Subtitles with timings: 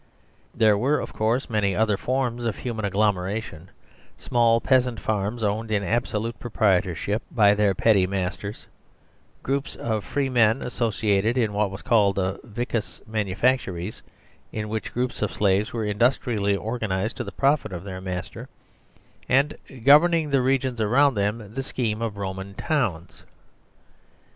[0.55, 3.69] There were, of course, many other forms of human agglomeration:
[4.17, 8.65] small peasant farms owned in absol ute proprietorship by their petty masters;
[9.43, 14.01] groups of free men associated in what was called a Vicus\ manu factories
[14.51, 18.49] in which groups of slaves were industrially organised to the profit of their master;
[19.29, 23.21] and, govern, ing the regions around them, the scheme of Roman towns.